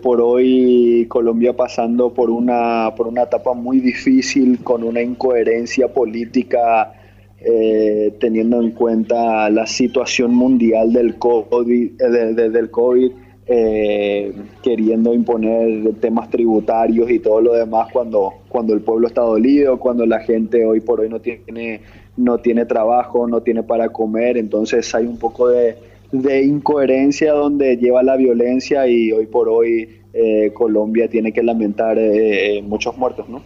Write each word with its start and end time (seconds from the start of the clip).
por 0.00 0.20
hoy 0.20 1.06
Colombia 1.08 1.56
pasando 1.56 2.14
por 2.14 2.30
una, 2.30 2.94
por 2.96 3.08
una 3.08 3.24
etapa 3.24 3.52
muy 3.52 3.80
difícil, 3.80 4.62
con 4.62 4.84
una 4.84 5.02
incoherencia 5.02 5.92
política, 5.92 6.92
eh, 7.40 8.14
teniendo 8.20 8.62
en 8.62 8.70
cuenta 8.70 9.50
la 9.50 9.66
situación 9.66 10.36
mundial 10.36 10.92
del 10.92 11.18
COVID, 11.18 12.00
eh, 12.00 12.32
del 12.32 12.70
COVID 12.70 13.10
eh, 13.48 14.32
queriendo 14.62 15.12
imponer 15.12 15.94
temas 15.94 16.30
tributarios 16.30 17.10
y 17.10 17.18
todo 17.18 17.40
lo 17.40 17.54
demás 17.54 17.88
cuando, 17.92 18.34
cuando 18.48 18.74
el 18.74 18.82
pueblo 18.82 19.08
está 19.08 19.22
dolido, 19.22 19.80
cuando 19.80 20.06
la 20.06 20.20
gente 20.20 20.64
hoy 20.64 20.80
por 20.80 21.00
hoy 21.00 21.08
no 21.08 21.20
tiene, 21.20 21.80
no 22.16 22.38
tiene 22.38 22.66
trabajo, 22.66 23.26
no 23.26 23.40
tiene 23.40 23.64
para 23.64 23.88
comer, 23.88 24.38
entonces 24.38 24.94
hay 24.94 25.06
un 25.06 25.18
poco 25.18 25.48
de 25.48 25.87
de 26.12 26.42
incoherencia 26.42 27.32
donde 27.32 27.76
lleva 27.76 28.02
la 28.02 28.16
violencia 28.16 28.86
y 28.88 29.12
hoy 29.12 29.26
por 29.26 29.48
hoy 29.48 30.00
eh, 30.12 30.52
Colombia 30.54 31.08
tiene 31.08 31.32
que 31.32 31.42
lamentar 31.42 31.98
eh, 31.98 32.62
muchos 32.62 32.96
muertos, 32.96 33.28
¿no? 33.28 33.42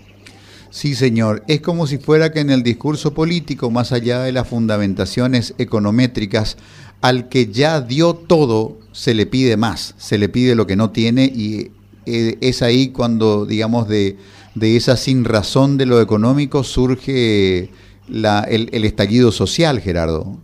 Sí, 0.70 0.94
señor. 0.94 1.42
Es 1.48 1.60
como 1.60 1.86
si 1.86 1.98
fuera 1.98 2.32
que 2.32 2.40
en 2.40 2.48
el 2.48 2.62
discurso 2.62 3.12
político, 3.12 3.70
más 3.70 3.92
allá 3.92 4.22
de 4.22 4.32
las 4.32 4.48
fundamentaciones 4.48 5.54
econométricas, 5.58 6.56
al 7.02 7.28
que 7.28 7.48
ya 7.48 7.80
dio 7.80 8.14
todo, 8.14 8.78
se 8.92 9.12
le 9.12 9.26
pide 9.26 9.56
más, 9.56 9.94
se 9.98 10.16
le 10.16 10.28
pide 10.30 10.54
lo 10.54 10.66
que 10.66 10.76
no 10.76 10.90
tiene 10.90 11.24
y 11.24 11.72
eh, 12.06 12.38
es 12.40 12.62
ahí 12.62 12.88
cuando, 12.88 13.44
digamos, 13.44 13.86
de, 13.86 14.16
de 14.54 14.76
esa 14.76 14.96
sin 14.96 15.24
razón 15.24 15.76
de 15.76 15.86
lo 15.86 16.00
económico 16.00 16.64
surge 16.64 17.68
la, 18.08 18.40
el 18.44 18.84
estallido 18.84 19.30
social, 19.30 19.80
Gerardo. 19.80 20.38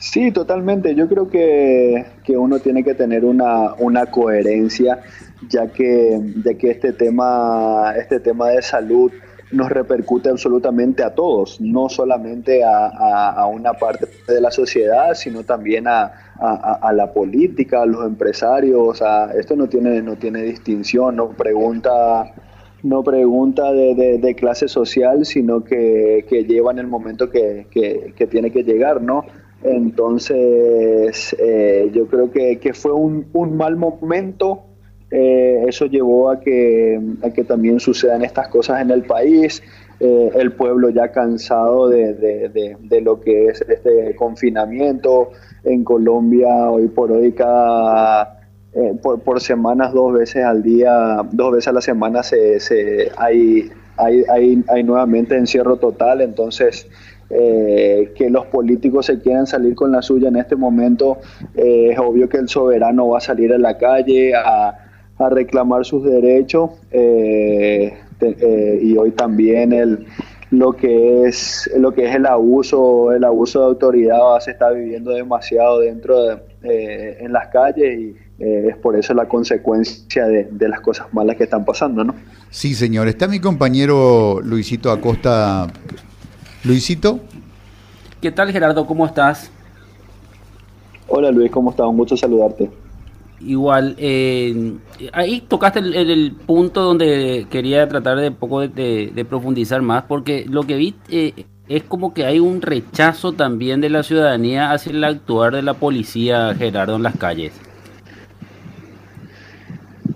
Sí, 0.00 0.32
totalmente. 0.32 0.94
Yo 0.94 1.08
creo 1.08 1.28
que, 1.28 2.06
uno 2.28 2.58
tiene 2.58 2.82
que 2.82 2.94
tener 2.94 3.22
una, 3.22 3.74
una 3.74 4.06
coherencia, 4.06 5.00
ya 5.46 5.66
que, 5.68 6.18
ya 6.42 6.54
que 6.54 6.70
este, 6.70 6.94
tema, 6.94 7.92
este 7.98 8.18
tema 8.18 8.48
de 8.48 8.62
salud 8.62 9.12
nos 9.52 9.68
repercute 9.68 10.30
absolutamente 10.30 11.02
a 11.02 11.14
todos, 11.14 11.60
no 11.60 11.90
solamente 11.90 12.62
a, 12.64 13.44
una 13.46 13.74
parte 13.74 14.08
de 14.26 14.40
la 14.40 14.50
sociedad, 14.50 15.12
sino 15.12 15.44
también 15.44 15.86
a, 15.86 16.12
la 16.94 17.12
política, 17.12 17.82
a 17.82 17.86
los 17.86 18.06
empresarios. 18.06 19.02
esto 19.36 19.54
no 19.54 19.68
tiene, 19.68 20.00
no 20.00 20.16
tiene 20.16 20.42
distinción, 20.44 21.16
no 21.16 21.28
pregunta, 21.28 22.32
no 22.82 23.04
pregunta 23.04 23.70
de, 23.70 24.34
clase 24.34 24.66
social, 24.66 25.26
sino 25.26 25.62
que, 25.62 26.24
lleva 26.48 26.72
en 26.72 26.78
el 26.78 26.86
momento 26.86 27.28
que, 27.28 27.66
que 27.70 28.26
tiene 28.28 28.50
que 28.50 28.62
llegar, 28.62 29.02
¿no? 29.02 29.26
Entonces, 29.62 31.36
eh, 31.38 31.90
yo 31.92 32.06
creo 32.06 32.30
que, 32.30 32.72
fue 32.74 32.92
un, 32.92 33.26
mal 33.56 33.76
momento. 33.76 34.62
Eh, 35.10 35.64
eso 35.66 35.86
llevó 35.86 36.30
a 36.30 36.40
que, 36.40 37.00
a 37.22 37.30
que 37.30 37.44
también 37.44 37.80
sucedan 37.80 38.22
estas 38.22 38.48
cosas 38.48 38.80
en 38.80 38.90
el 38.90 39.02
país. 39.02 39.62
Eh, 39.98 40.30
el 40.36 40.52
pueblo 40.52 40.88
ya 40.88 41.12
cansado 41.12 41.88
de, 41.88 42.76
lo 43.02 43.20
que 43.20 43.46
es 43.46 43.60
este 43.60 44.14
confinamiento. 44.16 45.30
En 45.62 45.84
Colombia, 45.84 46.70
hoy 46.70 46.88
por 46.88 47.12
hoy, 47.12 47.32
cada. 47.32 48.40
por, 49.02 49.20
por, 49.20 49.40
semanas, 49.42 49.92
dos 49.92 50.14
veces 50.14 50.42
al 50.42 50.62
día, 50.62 51.20
dos 51.32 51.52
veces 51.52 51.68
a 51.68 51.72
la 51.72 51.82
semana 51.82 52.22
se, 52.22 52.60
se 52.60 53.10
hay, 53.18 53.70
hay, 53.98 54.24
hay, 54.30 54.64
hay 54.68 54.82
nuevamente 54.82 55.36
encierro 55.36 55.76
total. 55.76 56.22
Entonces, 56.22 56.88
eh, 57.32 58.12
que 58.16 58.28
los 58.28 58.46
políticos 58.46 59.06
se 59.06 59.20
quieran 59.20 59.46
salir 59.46 59.76
con 59.76 59.92
la 59.92 60.02
suya 60.02 60.28
en 60.28 60.36
este 60.36 60.56
momento, 60.56 61.18
eh, 61.54 61.90
es 61.92 61.98
obvio 62.00 62.28
que 62.28 62.38
el 62.38 62.48
soberano 62.48 63.06
va 63.06 63.18
a 63.18 63.20
salir 63.20 63.52
a 63.52 63.58
la 63.58 63.78
calle 63.78 64.34
a, 64.34 64.86
reclamar 65.30 65.84
sus 65.84 66.02
derechos 66.02 66.70
eh, 66.90 67.92
y 68.80 68.96
hoy 68.96 69.10
también 69.10 69.70
el, 69.74 70.06
lo 70.50 70.72
que 70.72 71.24
es 71.24 71.70
lo 71.76 71.92
que 71.92 72.08
es 72.08 72.14
el 72.14 72.24
abuso 72.24 73.12
el 73.12 73.22
abuso 73.24 73.60
de 73.60 73.66
autoridad 73.66 74.40
se 74.40 74.52
está 74.52 74.70
viviendo 74.70 75.10
demasiado 75.10 75.80
dentro 75.80 76.22
de, 76.62 77.18
en 77.20 77.34
las 77.34 77.48
calles 77.48 78.00
y 78.00 78.16
es 78.38 78.76
por 78.78 78.96
eso 78.96 79.12
la 79.12 79.28
consecuencia 79.28 80.26
de, 80.26 80.48
de, 80.50 80.68
las 80.70 80.80
cosas 80.80 81.12
malas 81.12 81.36
que 81.36 81.44
están 81.44 81.66
pasando, 81.66 82.02
¿no? 82.02 82.14
Sí, 82.48 82.72
señor. 82.72 83.06
Está 83.06 83.28
mi 83.28 83.40
compañero 83.40 84.40
Luisito 84.42 84.90
Acosta 84.90 85.66
Luisito. 86.62 87.20
¿Qué 88.20 88.30
tal 88.30 88.52
Gerardo? 88.52 88.86
¿Cómo 88.86 89.06
estás? 89.06 89.50
Hola 91.08 91.30
Luis, 91.30 91.50
¿cómo 91.50 91.70
estás? 91.70 91.86
Un 91.86 91.96
gusto 91.96 92.16
saludarte. 92.16 92.70
Igual, 93.40 93.94
eh, 93.96 94.74
ahí 95.14 95.40
tocaste 95.40 95.78
el, 95.78 96.36
punto 96.46 96.82
donde 96.82 97.46
quería 97.48 97.88
tratar 97.88 98.18
de 98.18 98.30
poco 98.30 98.60
de, 98.60 99.26
profundizar 99.26 99.80
más, 99.80 100.02
porque 100.02 100.44
lo 100.46 100.64
que 100.64 100.76
vi 100.76 100.94
eh, 101.08 101.46
es 101.66 101.82
como 101.84 102.12
que 102.12 102.26
hay 102.26 102.38
un 102.38 102.60
rechazo 102.60 103.32
también 103.32 103.80
de 103.80 103.88
la 103.88 104.02
ciudadanía 104.02 104.72
hacia 104.72 104.92
el 104.92 105.02
actuar 105.02 105.54
de 105.54 105.62
la 105.62 105.72
policía, 105.72 106.54
Gerardo, 106.54 106.96
en 106.96 107.02
las 107.02 107.16
calles. 107.16 107.54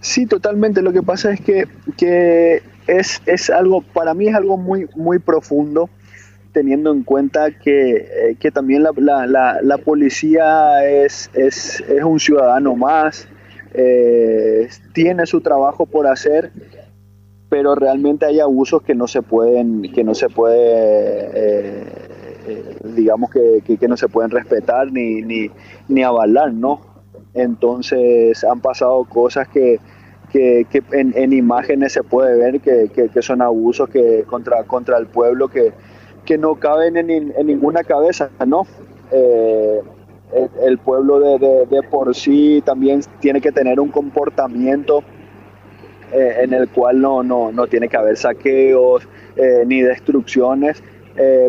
Sí, 0.02 0.26
totalmente. 0.26 0.82
Lo 0.82 0.92
que 0.92 1.02
pasa 1.02 1.32
es 1.32 1.40
que, 1.40 1.64
que 1.96 2.62
es, 2.86 3.22
es 3.24 3.48
algo, 3.48 3.80
para 3.80 4.12
mí 4.12 4.28
es 4.28 4.34
algo 4.34 4.58
muy, 4.58 4.86
muy 4.94 5.18
profundo 5.18 5.88
teniendo 6.54 6.92
en 6.92 7.02
cuenta 7.02 7.50
que, 7.50 7.96
eh, 7.96 8.36
que 8.38 8.50
también 8.52 8.84
la, 8.84 8.92
la, 9.26 9.60
la, 9.60 9.78
policía 9.78 10.88
es, 10.88 11.28
es, 11.34 11.82
es, 11.88 12.04
un 12.04 12.20
ciudadano 12.20 12.76
más, 12.76 13.28
eh, 13.74 14.68
tiene 14.92 15.26
su 15.26 15.40
trabajo 15.40 15.84
por 15.84 16.06
hacer, 16.06 16.52
pero 17.48 17.74
realmente 17.74 18.24
hay 18.24 18.38
abusos 18.38 18.82
que 18.82 18.94
no 18.94 19.08
se 19.08 19.20
pueden, 19.20 19.82
que 19.92 20.04
no 20.04 20.14
se 20.14 20.28
puede, 20.28 21.28
eh, 21.34 21.84
digamos 22.84 23.30
que, 23.30 23.76
que, 23.76 23.88
no 23.88 23.96
se 23.96 24.08
pueden 24.08 24.30
respetar 24.30 24.92
ni, 24.92 25.22
ni, 25.22 25.50
ni 25.88 26.04
avalar, 26.04 26.54
¿no? 26.54 26.80
Entonces 27.34 28.44
han 28.44 28.60
pasado 28.60 29.04
cosas 29.06 29.48
que, 29.48 29.80
que, 30.30 30.66
que 30.70 30.84
en, 30.92 31.12
en, 31.16 31.32
imágenes 31.32 31.92
se 31.94 32.04
puede 32.04 32.36
ver 32.36 32.60
que, 32.60 32.90
que, 33.12 33.22
son 33.22 33.42
abusos 33.42 33.88
que 33.88 34.22
contra, 34.22 34.62
contra 34.62 34.98
el 34.98 35.08
pueblo 35.08 35.48
que, 35.48 35.72
que 36.24 36.38
no 36.38 36.54
caben 36.56 36.96
en, 36.96 37.34
ninguna 37.46 37.84
cabeza, 37.84 38.30
¿no? 38.46 38.66
Eh, 39.10 39.80
el, 40.62 40.78
pueblo 40.78 41.20
de, 41.20 41.82
por 41.90 42.14
sí 42.14 42.62
también 42.64 43.00
tiene 43.20 43.40
que 43.40 43.52
tener 43.52 43.78
un 43.78 43.90
comportamiento 43.90 45.04
eh, 46.12 46.38
en 46.42 46.52
el 46.52 46.68
cual 46.68 47.00
no, 47.00 47.22
no, 47.22 47.52
no, 47.52 47.66
tiene 47.66 47.88
que 47.88 47.96
haber 47.96 48.16
saqueos 48.16 49.06
eh, 49.36 49.64
ni 49.66 49.80
destrucciones, 49.80 50.82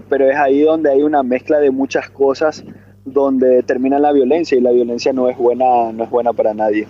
pero 0.09 0.30
es 0.30 0.36
ahí 0.36 0.62
donde 0.62 0.92
hay 0.92 1.02
una 1.02 1.24
mezcla 1.24 1.59
de 1.59 1.72
muchas 1.72 2.12
cosas 2.12 2.63
donde 3.03 3.63
termina 3.63 3.97
la 3.97 4.12
violencia 4.12 4.56
y 4.56 4.62
la 4.62 4.72
violencia 4.72 5.12
no 5.12 5.28
es 5.28 5.38
buena, 5.38 5.92
no 5.92 6.03
es 6.03 6.09
buena 6.12 6.34
para 6.34 6.53
nadie. 6.53 6.88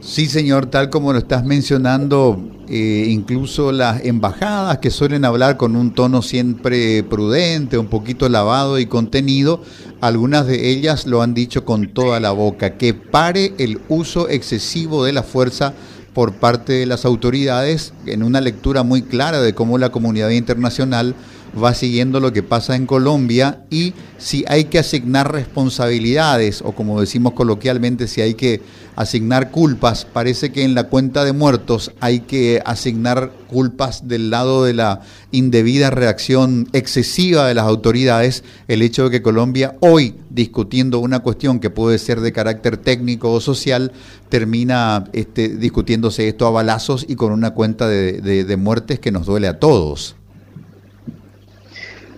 Sí, 0.00 0.26
señor, 0.26 0.66
tal 0.66 0.90
como 0.90 1.12
lo 1.12 1.18
estás 1.18 1.44
mencionando, 1.44 2.38
eh, 2.68 3.06
incluso 3.08 3.72
las 3.72 4.04
embajadas 4.04 4.78
que 4.78 4.90
suelen 4.90 5.24
hablar 5.24 5.56
con 5.56 5.76
un 5.76 5.92
tono 5.92 6.22
siempre 6.22 7.02
prudente, 7.02 7.78
un 7.78 7.86
poquito 7.86 8.28
lavado 8.28 8.78
y 8.78 8.86
contenido, 8.86 9.62
algunas 10.00 10.46
de 10.46 10.70
ellas 10.70 11.06
lo 11.06 11.22
han 11.22 11.34
dicho 11.34 11.64
con 11.64 11.88
toda 11.92 12.20
la 12.20 12.30
boca, 12.30 12.76
que 12.76 12.94
pare 12.94 13.54
el 13.58 13.80
uso 13.88 14.28
excesivo 14.28 15.04
de 15.04 15.12
la 15.12 15.22
fuerza 15.22 15.74
por 16.14 16.34
parte 16.34 16.74
de 16.74 16.86
las 16.86 17.04
autoridades, 17.04 17.92
en 18.06 18.22
una 18.22 18.40
lectura 18.40 18.82
muy 18.82 19.02
clara 19.02 19.40
de 19.40 19.54
cómo 19.54 19.78
la 19.78 19.90
comunidad 19.90 20.30
internacional 20.30 21.14
va 21.62 21.74
siguiendo 21.74 22.20
lo 22.20 22.32
que 22.32 22.42
pasa 22.42 22.76
en 22.76 22.86
Colombia 22.86 23.64
y 23.70 23.94
si 24.18 24.44
hay 24.48 24.64
que 24.64 24.78
asignar 24.78 25.32
responsabilidades 25.32 26.62
o 26.62 26.72
como 26.72 27.00
decimos 27.00 27.34
coloquialmente, 27.34 28.08
si 28.08 28.20
hay 28.20 28.34
que 28.34 28.60
asignar 28.96 29.50
culpas, 29.50 30.04
parece 30.04 30.52
que 30.52 30.64
en 30.64 30.74
la 30.74 30.84
cuenta 30.84 31.24
de 31.24 31.32
muertos 31.32 31.92
hay 32.00 32.20
que 32.20 32.62
asignar 32.64 33.32
culpas 33.48 34.08
del 34.08 34.30
lado 34.30 34.64
de 34.64 34.74
la 34.74 35.00
indebida 35.30 35.90
reacción 35.90 36.68
excesiva 36.72 37.46
de 37.46 37.54
las 37.54 37.66
autoridades, 37.66 38.44
el 38.68 38.82
hecho 38.82 39.04
de 39.04 39.10
que 39.10 39.22
Colombia 39.22 39.76
hoy 39.80 40.14
discutiendo 40.30 40.98
una 40.98 41.20
cuestión 41.20 41.60
que 41.60 41.70
puede 41.70 41.98
ser 41.98 42.20
de 42.20 42.32
carácter 42.32 42.76
técnico 42.76 43.32
o 43.32 43.40
social, 43.40 43.92
termina 44.28 45.04
este, 45.12 45.48
discutiéndose 45.48 46.28
esto 46.28 46.46
a 46.46 46.50
balazos 46.50 47.04
y 47.08 47.16
con 47.16 47.32
una 47.32 47.52
cuenta 47.52 47.88
de 47.88 48.56
muertes 48.58 48.98
que 48.98 49.12
nos 49.12 49.26
duele 49.26 49.48
a 49.48 49.58
todos. 49.58 50.16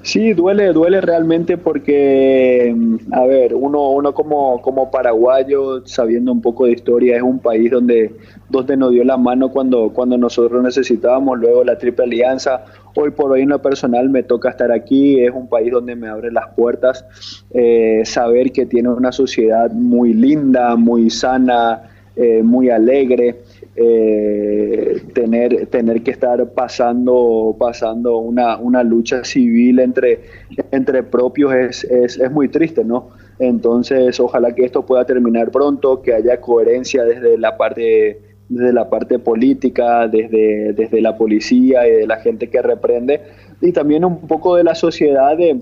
Sí, 0.06 0.34
duele, 0.34 0.72
duele 0.72 1.00
realmente 1.00 1.58
porque, 1.58 2.72
a 3.10 3.24
ver, 3.26 3.56
uno, 3.56 3.90
uno 3.90 4.14
como, 4.14 4.62
como 4.62 4.88
paraguayo, 4.88 5.84
sabiendo 5.84 6.30
un 6.30 6.40
poco 6.40 6.66
de 6.66 6.74
historia, 6.74 7.16
es 7.16 7.22
un 7.24 7.40
país 7.40 7.72
donde, 7.72 8.14
donde 8.48 8.76
nos 8.76 8.92
dio 8.92 9.02
la 9.02 9.16
mano 9.16 9.50
cuando, 9.50 9.92
cuando 9.92 10.16
nosotros 10.16 10.62
necesitábamos, 10.62 11.40
luego 11.40 11.64
la 11.64 11.76
Triple 11.76 12.04
Alianza. 12.04 12.66
Hoy 12.94 13.10
por 13.10 13.32
hoy 13.32 13.42
en 13.42 13.48
lo 13.48 13.60
personal 13.60 14.08
me 14.08 14.22
toca 14.22 14.50
estar 14.50 14.70
aquí, 14.70 15.24
es 15.24 15.32
un 15.34 15.48
país 15.48 15.72
donde 15.72 15.96
me 15.96 16.06
abre 16.06 16.30
las 16.30 16.54
puertas, 16.54 17.04
eh, 17.50 18.02
saber 18.04 18.52
que 18.52 18.64
tiene 18.64 18.90
una 18.90 19.10
sociedad 19.10 19.72
muy 19.72 20.14
linda, 20.14 20.76
muy 20.76 21.10
sana, 21.10 21.82
eh, 22.16 22.42
muy 22.42 22.70
alegre 22.70 23.42
eh, 23.76 25.02
tener, 25.12 25.66
tener 25.66 26.02
que 26.02 26.10
estar 26.10 26.50
pasando, 26.54 27.54
pasando 27.58 28.16
una, 28.16 28.56
una 28.56 28.82
lucha 28.82 29.22
civil 29.22 29.80
entre, 29.80 30.22
entre 30.70 31.02
propios 31.02 31.54
es, 31.54 31.84
es, 31.84 32.18
es, 32.18 32.32
muy 32.32 32.48
triste, 32.48 32.86
¿no? 32.86 33.10
Entonces, 33.38 34.18
ojalá 34.18 34.54
que 34.54 34.64
esto 34.64 34.86
pueda 34.86 35.04
terminar 35.04 35.50
pronto, 35.50 36.00
que 36.00 36.14
haya 36.14 36.40
coherencia 36.40 37.04
desde 37.04 37.36
la 37.36 37.58
parte, 37.58 38.22
desde 38.48 38.72
la 38.72 38.88
parte 38.88 39.18
política, 39.18 40.08
desde, 40.08 40.72
desde 40.72 41.02
la 41.02 41.18
policía 41.18 41.86
y 41.86 41.92
de 41.92 42.06
la 42.06 42.16
gente 42.16 42.48
que 42.48 42.62
reprende, 42.62 43.20
y 43.60 43.72
también 43.72 44.06
un 44.06 44.26
poco 44.26 44.56
de 44.56 44.64
la 44.64 44.74
sociedad 44.74 45.36
de, 45.36 45.60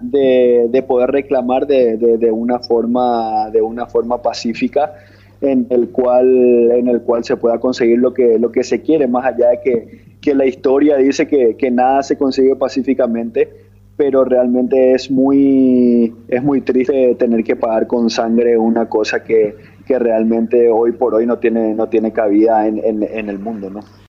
de, 0.00 0.66
de 0.70 0.82
poder 0.82 1.10
reclamar 1.10 1.66
de, 1.66 1.98
de, 1.98 2.30
una 2.30 2.58
forma, 2.60 3.50
de 3.50 3.60
una 3.60 3.84
forma 3.84 4.22
pacífica 4.22 4.94
en 5.44 5.66
el 5.70 5.90
cual 5.90 6.70
en 6.72 6.88
el 6.88 7.02
cual 7.02 7.24
se 7.24 7.36
pueda 7.36 7.58
conseguir 7.58 7.98
lo 7.98 8.12
que 8.14 8.38
lo 8.38 8.50
que 8.50 8.64
se 8.64 8.80
quiere 8.82 9.06
más 9.06 9.24
allá 9.24 9.50
de 9.50 9.60
que, 9.62 10.00
que 10.20 10.34
la 10.34 10.46
historia 10.46 10.96
dice 10.96 11.26
que, 11.26 11.56
que, 11.56 11.70
nada 11.70 12.02
se 12.02 12.16
consigue 12.16 12.56
pacíficamente 12.56 13.48
pero 13.96 14.24
realmente 14.24 14.92
es 14.92 15.10
muy 15.10 16.12
es 16.28 16.42
muy 16.42 16.62
triste 16.62 17.14
tener 17.16 17.44
que 17.44 17.56
pagar 17.56 17.86
con 17.86 18.10
sangre 18.10 18.56
una 18.58 18.88
cosa 18.88 19.22
que, 19.22 19.54
que 19.86 19.98
realmente 19.98 20.68
hoy 20.68 20.92
por 20.92 21.14
hoy 21.14 21.26
no 21.26 21.38
tiene 21.38 21.74
no 21.74 21.88
tiene 21.88 22.12
cabida 22.12 22.66
en, 22.66 22.78
en, 22.78 23.02
en 23.02 23.28
el 23.28 23.38
mundo 23.38 23.70
no 23.70 23.80